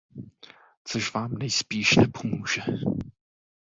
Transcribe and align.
Což 0.83 1.13
vám 1.13 1.31
nejspíš 1.33 1.95
nepomůže. 1.95 2.61